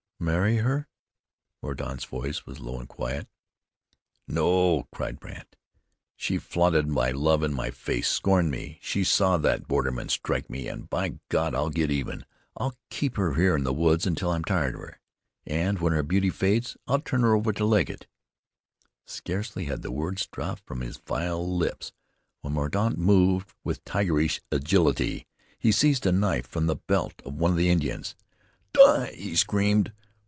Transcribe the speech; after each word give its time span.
"Marry 0.23 0.57
her?" 0.57 0.87
Mordaunt's 1.63 2.05
voice 2.05 2.45
was 2.45 2.59
low 2.59 2.79
and 2.79 2.87
quiet. 2.87 3.27
"No!" 4.27 4.83
cried 4.93 5.19
Brandt. 5.19 5.55
"She 6.15 6.37
flaunted 6.37 6.87
my 6.87 7.09
love 7.09 7.41
in 7.41 7.55
my 7.55 7.71
face, 7.71 8.07
scorned 8.07 8.51
me! 8.51 8.77
She 8.83 9.03
saw 9.03 9.37
that 9.39 9.67
borderman 9.67 10.09
strike 10.09 10.47
me, 10.47 10.67
and 10.67 10.87
by 10.87 11.17
God! 11.29 11.55
I'll 11.55 11.71
get 11.71 11.89
even. 11.89 12.23
I'll 12.55 12.75
keep 12.91 13.15
her 13.15 13.33
here 13.33 13.55
in 13.55 13.63
the 13.63 13.73
woods 13.73 14.05
until 14.05 14.29
I'm 14.29 14.43
tired 14.43 14.75
of 14.75 14.81
her, 14.81 14.99
and 15.47 15.79
when 15.79 15.91
her 15.93 16.03
beauty 16.03 16.29
fades 16.29 16.77
I'll 16.87 16.99
turn 17.01 17.21
her 17.21 17.33
over 17.33 17.51
to 17.53 17.65
Legget." 17.65 18.05
Scarcely 19.07 19.65
had 19.65 19.81
the 19.81 19.91
words 19.91 20.27
dropped 20.31 20.63
from 20.67 20.81
his 20.81 20.97
vile 20.97 21.49
lips 21.57 21.93
when 22.41 22.53
Mordaunt 22.53 22.99
moved 22.99 23.55
with 23.63 23.83
tigerish 23.85 24.39
agility. 24.51 25.25
He 25.57 25.71
seized 25.71 26.05
a 26.05 26.11
knife 26.11 26.45
from 26.45 26.67
the 26.67 26.75
belt 26.75 27.23
of 27.25 27.33
one 27.33 27.49
of 27.49 27.57
the 27.57 27.69
Indians. 27.71 28.13
"Die!" 28.73 29.13
he 29.17 29.35
screamed. 29.35 29.91